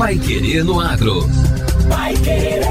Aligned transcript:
Pai 0.00 0.18
Querer 0.18 0.64
no 0.64 0.80
Agro. 0.80 1.28
Pai 1.86 2.14
Querer. 2.14 2.62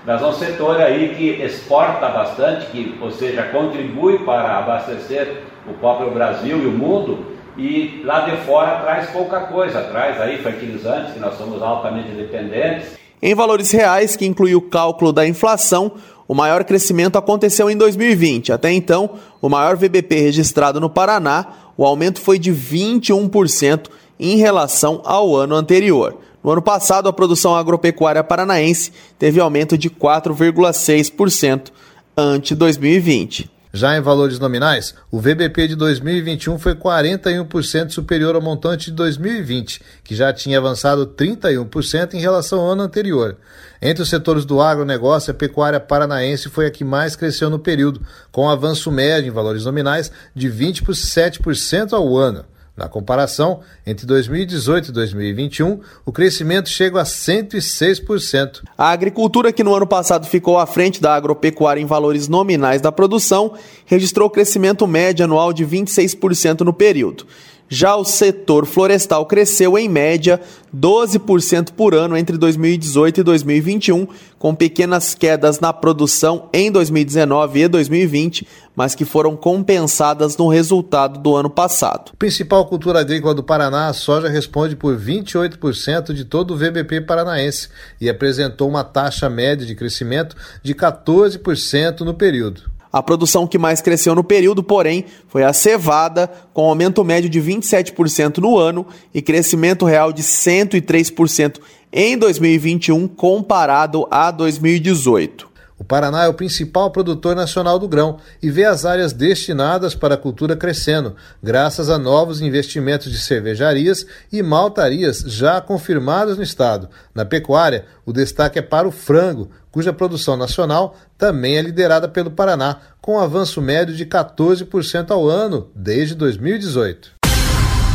mas 0.07 0.23
é 0.23 0.27
um 0.27 0.33
setor 0.33 0.81
aí 0.81 1.15
que 1.15 1.43
exporta 1.43 2.09
bastante, 2.09 2.67
que, 2.67 2.99
ou 3.01 3.11
seja, 3.11 3.43
contribui 3.45 4.19
para 4.21 4.59
abastecer 4.59 5.43
o 5.69 5.75
próprio 5.75 6.11
Brasil 6.11 6.59
e 6.59 6.67
o 6.67 6.73
mundo, 6.73 7.27
e 7.57 8.03
lá 8.05 8.21
de 8.21 8.37
fora 8.39 8.81
traz 8.81 9.11
pouca 9.11 9.41
coisa, 9.41 9.83
traz 9.83 10.21
aí 10.21 10.39
fertilizantes, 10.39 11.13
que 11.13 11.21
nós 11.21 11.37
somos 11.37 11.63
altamente 11.63 12.11
dependentes. 12.13 12.99
Em 13.23 13.35
valores 13.35 13.71
reais, 13.71 14.17
que 14.17 14.25
inclui 14.25 14.55
o 14.55 14.63
cálculo 14.63 15.13
da 15.13 15.27
inflação, 15.27 15.93
o 16.27 16.35
maior 16.35 16.65
crescimento 16.65 17.19
aconteceu 17.19 17.69
em 17.69 17.77
2020. 17.77 18.53
Até 18.53 18.73
então, 18.73 19.11
o 19.43 19.49
maior 19.49 19.77
VBP 19.77 20.15
registrado 20.21 20.81
no 20.81 20.89
Paraná, 20.89 21.47
o 21.77 21.85
aumento 21.85 22.21
foi 22.21 22.39
de 22.39 22.53
21% 22.53 23.89
em 24.19 24.37
relação 24.37 25.03
ao 25.05 25.35
ano 25.35 25.55
anterior. 25.55 26.17
No 26.43 26.51
ano 26.51 26.63
passado, 26.63 27.09
a 27.09 27.13
produção 27.13 27.55
agropecuária 27.55 28.25
paranaense 28.25 28.93
teve 29.19 29.39
aumento 29.39 29.77
de 29.77 29.91
4,6% 29.91 31.71
ante 32.17 32.55
2020. 32.55 33.51
Já 33.73 33.97
em 33.97 34.01
valores 34.01 34.41
nominais, 34.41 34.95
o 35.13 35.21
VBP 35.21 35.69
de 35.69 35.77
2021 35.77 36.59
foi 36.59 36.75
41% 36.75 37.91
superior 37.91 38.35
ao 38.35 38.43
montante 38.43 38.87
de 38.87 38.97
2020, 38.97 39.81
que 40.03 40.17
já 40.17 40.33
tinha 40.33 40.59
avançado 40.59 41.07
31% 41.07 42.15
em 42.15 42.21
relação 42.21 42.59
ao 42.59 42.71
ano 42.73 42.83
anterior. 42.83 43.37
Entre 43.81 44.03
os 44.03 44.09
setores 44.09 44.45
do 44.45 44.61
agronegócio, 44.61 45.31
a 45.31 45.35
pecuária 45.35 45.79
paranaense 45.79 46.49
foi 46.49 46.67
a 46.67 46.71
que 46.71 46.83
mais 46.83 47.15
cresceu 47.15 47.49
no 47.49 47.61
período, 47.61 48.01
com 48.33 48.47
um 48.47 48.51
avanço 48.51 48.91
médio 48.91 49.29
em 49.29 49.33
valores 49.33 49.65
nominais 49.65 50.11
de 50.35 50.51
27% 50.51 51.93
ao 51.93 52.17
ano. 52.17 52.45
Na 52.77 52.89
comparação, 52.89 53.61
entre 53.87 54.07
2018 54.07 54.89
e 54.89 54.93
2021, 54.93 55.81
o 56.05 56.13
crescimento 56.13 56.69
chega 56.69 57.01
a 57.01 57.05
106%. 57.05 58.63
A 58.79 58.91
agricultura, 58.91 59.53
que 59.53 59.63
no 59.63 59.75
ano 59.75 59.87
passado 59.87 60.27
ficou 60.27 60.59
à 60.59 60.67
frente 60.67 61.01
da 61.01 61.15
agropecuária 61.15 61.81
em 61.81 61.87
valores 61.87 62.29
nominais 62.29 62.81
da 62.81 62.91
produção, 62.91 63.55
registrou 63.85 64.31
crescimento 64.31 64.87
médio 64.87 65.25
anual 65.25 65.53
de 65.53 65.67
26% 65.67 66.61
no 66.61 66.73
período. 66.73 67.27
Já 67.73 67.95
o 67.95 68.05
setor 68.05 68.67
florestal 68.67 69.25
cresceu 69.27 69.79
em 69.79 69.89
média 69.89 70.41
12% 70.77 71.71
por 71.71 71.95
ano 71.95 72.17
entre 72.17 72.37
2018 72.37 73.21
e 73.21 73.23
2021, 73.23 74.09
com 74.41 74.53
pequenas 74.53 75.15
quedas 75.15 75.61
na 75.61 75.73
produção 75.73 76.49
em 76.53 76.69
2019 76.69 77.61
e 77.61 77.69
2020, 77.69 78.49
mas 78.75 78.97
que 78.97 79.05
foram 79.05 79.37
compensadas 79.37 80.37
no 80.37 80.49
resultado 80.49 81.21
do 81.21 81.37
ano 81.37 81.49
passado. 81.49 82.11
Principal 82.19 82.67
cultura 82.67 82.99
agrícola 82.99 83.37
do 83.37 83.43
Paraná, 83.45 83.87
a 83.87 83.93
soja 83.93 84.29
responde 84.29 84.75
por 84.75 84.99
28% 84.99 86.13
de 86.13 86.25
todo 86.25 86.55
o 86.55 86.57
VBP 86.57 87.03
paranaense 87.03 87.69
e 88.01 88.11
apresentou 88.11 88.69
uma 88.69 88.83
taxa 88.83 89.31
média 89.31 89.65
de 89.65 89.77
crescimento 89.77 90.35
de 90.61 90.75
14% 90.75 92.01
no 92.01 92.15
período. 92.15 92.70
A 92.93 93.03
produção 93.03 93.47
que 93.47 93.59
mais 93.59 93.81
cresceu 93.81 94.15
no 94.15 94.25
período, 94.25 94.63
porém, 94.63 95.05
foi 95.29 95.45
a 95.45 95.53
cevada, 95.53 96.31
com 96.53 96.69
aumento 96.69 97.05
médio 97.05 97.31
de 97.31 97.41
27% 97.41 98.39
no 98.39 98.59
ano 98.59 98.87
e 99.15 99.23
crescimento 99.23 99.85
real 99.85 100.13
de 100.13 100.23
103% 100.23 101.61
em 101.93 102.19
2021 102.19 103.07
comparado 103.07 104.07
a 104.11 104.31
2018. 104.31 105.50
O 105.81 105.85
Paraná 105.85 106.25
é 106.25 106.29
o 106.29 106.35
principal 106.35 106.91
produtor 106.91 107.35
nacional 107.35 107.79
do 107.79 107.89
grão 107.89 108.19
e 108.43 108.51
vê 108.51 108.67
as 108.67 108.85
áreas 108.85 109.15
destinadas 109.15 109.95
para 109.95 110.15
a 110.15 110.19
cultura 110.19 110.55
crescendo, 110.55 111.17
graças 111.43 111.89
a 111.89 111.97
novos 111.97 112.43
investimentos 112.43 113.11
de 113.11 113.19
cervejarias 113.19 114.05
e 114.31 114.43
maltarias 114.43 115.25
já 115.27 115.59
confirmados 115.59 116.37
no 116.37 116.43
estado. 116.43 116.91
Na 117.15 117.25
pecuária, 117.25 117.87
o 118.05 118.13
destaque 118.13 118.59
é 118.59 118.63
para 118.63 118.87
o 118.87 118.93
frango, 118.93 119.51
cuja 119.73 119.91
produção 119.91 120.37
nacional 120.37 120.95
também 121.17 121.57
é 121.57 121.63
liderada 121.63 122.07
pelo 122.07 122.31
Paraná, 122.31 122.77
com 123.01 123.15
um 123.15 123.19
avanço 123.19 123.63
médio 123.63 123.97
de 123.97 124.05
14% 124.05 125.11
ao 125.11 125.27
ano 125.27 125.71
desde 125.75 126.15
2018. 126.15 127.13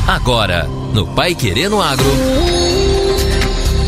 Agora, 0.07 0.65
no 0.91 1.13
Pai 1.13 1.35
Querendo 1.35 1.79
Agro. 1.79 2.09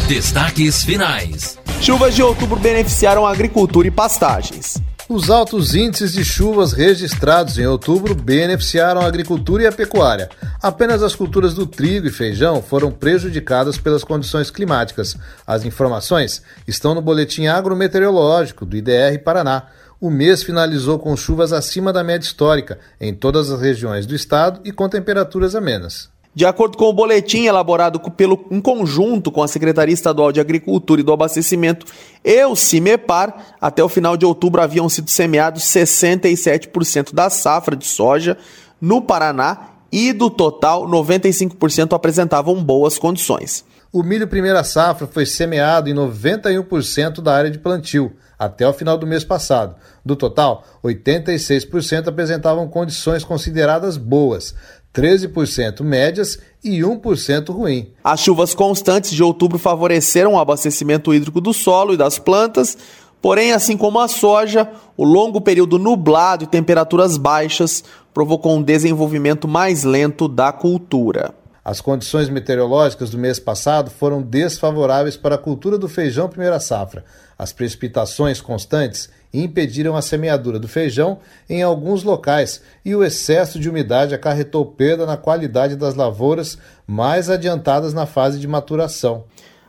Destaques 0.08 0.84
finais. 0.84 1.58
Chuvas 1.80 2.16
de 2.16 2.24
outubro 2.24 2.60
beneficiaram 2.60 3.26
a 3.26 3.32
agricultura 3.32 3.88
e 3.88 3.92
pastagens. 3.92 4.82
Os 5.08 5.30
altos 5.30 5.74
índices 5.74 6.12
de 6.12 6.26
chuvas 6.26 6.74
registrados 6.74 7.58
em 7.58 7.66
outubro 7.66 8.14
beneficiaram 8.14 9.00
a 9.00 9.06
agricultura 9.06 9.64
e 9.64 9.68
a 9.68 9.72
pecuária. 9.72 10.30
Apenas 10.62 11.02
as 11.02 11.16
culturas 11.16 11.54
do 11.54 11.66
trigo 11.66 12.08
e 12.08 12.12
feijão 12.12 12.62
foram 12.62 12.92
prejudicadas 12.92 13.78
pelas 13.78 14.04
condições 14.04 14.52
climáticas. 14.52 15.16
As 15.46 15.64
informações 15.64 16.42
estão 16.68 16.94
no 16.94 17.02
boletim 17.02 17.46
agrometeorológico 17.46 18.66
do 18.66 18.76
IDR 18.76 19.18
Paraná. 19.24 19.68
O 20.02 20.10
mês 20.10 20.44
finalizou 20.44 21.00
com 21.00 21.16
chuvas 21.16 21.54
acima 21.54 21.94
da 21.94 22.04
média 22.04 22.26
histórica 22.26 22.80
em 23.00 23.14
todas 23.14 23.50
as 23.50 23.62
regiões 23.62 24.06
do 24.06 24.14
estado 24.14 24.60
e 24.66 24.74
com 24.74 24.90
temperaturas 24.90 25.56
amenas. 25.56 26.10
De 26.38 26.46
acordo 26.46 26.78
com 26.78 26.86
o 26.86 26.94
boletim 26.94 27.46
elaborado 27.46 28.00
pelo, 28.12 28.46
em 28.52 28.62
conjunto 28.62 29.32
com 29.32 29.42
a 29.42 29.48
Secretaria 29.48 29.92
Estadual 29.92 30.32
de 30.32 30.40
Agricultura 30.40 31.02
e 31.02 31.04
do 31.04 31.12
Abastecimento 31.12 31.84
e 32.24 32.46
o 32.46 32.56
CIMEPAR, 32.56 33.56
até 33.60 33.84
o 33.84 33.90
final 33.90 34.16
de 34.16 34.24
outubro 34.24 34.62
haviam 34.62 34.88
sido 34.88 35.10
semeados 35.10 35.64
67% 35.64 37.12
da 37.12 37.32
safra 37.32 37.76
de 37.76 37.88
soja 37.88 38.38
no 38.80 39.02
Paraná 39.02 39.70
e 39.92 40.14
do 40.14 40.30
total 40.30 40.88
95% 40.88 41.94
apresentavam 41.94 42.64
boas 42.64 43.00
condições. 43.00 43.66
O 43.92 44.04
milho 44.04 44.28
primeira 44.28 44.64
safra 44.64 45.08
foi 45.08 45.26
semeado 45.26 45.90
em 45.90 45.96
91% 45.96 47.20
da 47.20 47.34
área 47.34 47.50
de 47.50 47.58
plantio 47.58 48.14
até 48.38 48.68
o 48.68 48.74
final 48.74 48.96
do 48.96 49.08
mês 49.08 49.24
passado. 49.24 49.76
Do 50.06 50.16
total, 50.16 50.64
86% 50.84 52.08
apresentavam 52.08 52.68
condições 52.68 53.24
consideradas 53.24 53.98
boas, 53.98 54.54
13% 54.98 55.84
médias 55.84 56.40
e 56.64 56.80
1% 56.80 57.54
ruim. 57.54 57.92
As 58.04 58.20
chuvas 58.20 58.56
constantes 58.56 59.12
de 59.12 59.22
outubro 59.22 59.60
favoreceram 59.60 60.34
o 60.34 60.40
abastecimento 60.40 61.14
hídrico 61.14 61.40
do 61.40 61.54
solo 61.54 61.94
e 61.94 61.98
das 61.98 62.18
plantas, 62.18 62.76
porém, 63.22 63.54
assim 63.54 63.78
como 63.78 64.00
a 64.00 64.08
soja, 64.08 64.68
o 64.98 65.04
longo 65.04 65.40
período 65.40 65.78
nublado 65.78 66.46
e 66.46 66.48
temperaturas 66.48 67.16
baixas 67.16 67.84
provocou 68.12 68.56
um 68.56 68.64
desenvolvimento 68.64 69.48
mais 69.48 69.84
lento 69.84 70.28
da 70.28 70.52
cultura. 70.52 71.36
As 71.64 71.80
condições 71.82 72.30
meteorológicas 72.30 73.10
do 73.12 73.18
mês 73.18 73.40
passado 73.40 73.92
foram 73.92 74.22
desfavoráveis 74.22 75.18
para 75.18 75.36
a 75.36 75.38
cultura 75.38 75.78
do 75.78 75.90
feijão 75.90 76.30
primeira 76.30 76.60
safra. 76.60 77.04
As 77.38 77.52
precipitações 77.52 78.42
constantes 78.42 79.10
impediram 79.34 79.96
a 79.96 80.02
semeadura 80.02 80.60
do 80.60 80.68
feijão 80.68 81.20
em 81.50 81.62
alguns 81.62 82.04
locais 82.04 82.62
e 82.84 82.96
o 82.96 83.04
excesso 83.04 83.60
de 83.60 83.70
umidade 83.70 84.16
acarretou 84.16 84.66
perda 84.66 85.06
na 85.06 85.18
qualidade 85.18 85.76
das 85.76 85.96
lavouras 85.96 86.58
mais 86.86 87.30
adiantadas 87.30 87.94
na 87.94 88.06
fase 88.06 88.40
de 88.40 88.48
maturação. 88.48 89.26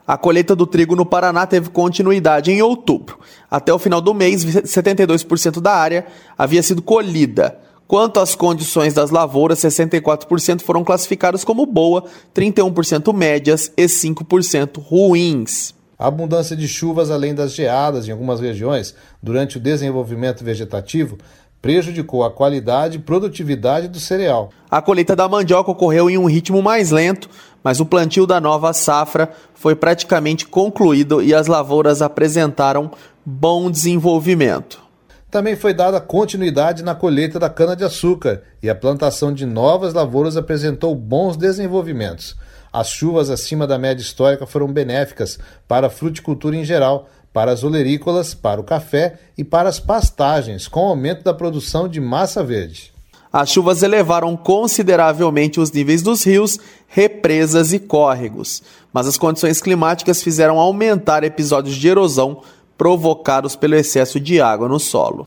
A 0.07 0.17
colheita 0.17 0.57
do 0.57 0.67
trigo 0.67 0.97
no 0.97 1.05
Paraná 1.05 1.47
teve 1.47 1.69
continuidade 1.69 2.51
em 2.51 2.63
outubro. 2.63 3.19
Até 3.51 3.75
o 3.75 3.79
final 3.79 4.01
do 4.01 4.15
mês, 4.15 4.43
72% 4.43 5.61
da 5.61 5.75
área 5.75 6.07
havia 6.37 6.63
sido 6.63 6.81
colhida. 6.81 7.59
Quanto 7.87 8.21
às 8.21 8.35
condições 8.35 8.95
das 8.95 9.11
lavouras, 9.11 9.59
64% 9.59 10.63
foram 10.63 10.85
classificadas 10.85 11.45
como 11.45 11.67
boa, 11.67 12.05
31% 12.35 13.15
médias 13.15 13.73
e 13.77 13.85
5% 13.85 14.81
ruins. 14.81 15.75
A 15.99 16.07
abundância 16.07 16.57
de 16.57 16.69
chuvas, 16.69 17.11
além 17.11 17.35
das 17.35 17.53
geadas 17.53 18.07
em 18.07 18.13
algumas 18.13 18.39
regiões, 18.39 18.95
durante 19.21 19.57
o 19.57 19.61
desenvolvimento 19.61 20.45
vegetativo, 20.45 21.19
prejudicou 21.61 22.23
a 22.23 22.31
qualidade 22.31 22.97
e 22.97 23.01
produtividade 23.01 23.89
do 23.89 23.99
cereal. 23.99 24.51
A 24.71 24.81
colheita 24.81 25.17
da 25.17 25.29
mandioca 25.29 25.73
ocorreu 25.73 26.09
em 26.09 26.17
um 26.17 26.27
ritmo 26.27 26.63
mais 26.63 26.93
lento, 26.93 27.29
mas 27.65 27.81
o 27.81 27.87
plantio 27.87 28.29
da 28.29 28.41
nova 28.41 28.73
safra 28.73 29.31
foi 29.55 29.75
praticamente 29.75 30.47
concluído 30.47 31.21
e 31.21 31.35
as 31.35 31.49
lavouras 31.49 32.01
apresentaram 32.01 32.93
bom 33.27 33.69
desenvolvimento. 33.69 34.81
Também 35.29 35.57
foi 35.57 35.75
dada 35.75 36.01
continuidade 36.01 36.83
na 36.83 36.95
colheita 36.95 37.41
da 37.41 37.51
cana-de-açúcar 37.51 38.43
e 38.63 38.71
a 38.71 38.75
plantação 38.75 39.33
de 39.35 39.45
novas 39.45 39.93
lavouras 39.93 40.37
apresentou 40.37 40.95
bons 40.95 41.37
desenvolvimentos. 41.37 42.37
As 42.73 42.89
chuvas 42.89 43.31
acima 43.31 43.67
da 43.67 43.79
média 43.79 44.03
histórica 44.03 44.47
foram 44.47 44.73
benéficas 44.73 45.39
para 45.67 45.87
a 45.87 45.91
fruticultura 45.91 46.57
em 46.57 46.65
geral, 46.65 47.09
para 47.33 47.53
as 47.53 47.65
olerícolas, 47.65 48.35
para 48.35 48.61
o 48.61 48.65
café 48.65 49.19
e 49.37 49.45
para 49.45 49.69
as 49.69 49.81
pastagens, 49.81 50.69
com 50.69 50.81
aumento 50.81 51.23
da 51.23 51.33
produção 51.33 51.89
de 51.89 52.01
massa 52.01 52.43
verde. 52.43 52.93
As 53.33 53.51
chuvas 53.51 53.83
elevaram 53.83 54.37
consideravelmente 54.37 55.61
os 55.61 55.71
níveis 55.71 56.03
dos 56.03 56.25
rios, 56.25 56.59
represas 56.87 57.73
e 57.73 57.79
córregos, 57.79 58.63
mas 58.93 59.07
as 59.07 59.19
condições 59.19 59.61
climáticas 59.61 60.23
fizeram 60.23 60.59
aumentar 60.59 61.23
episódios 61.23 61.77
de 61.77 61.89
erosão 61.89 62.43
provocados 62.77 63.55
pelo 63.55 63.75
excesso 63.75 64.19
de 64.19 64.41
água 64.41 64.69
no 64.69 64.79
solo. 64.79 65.25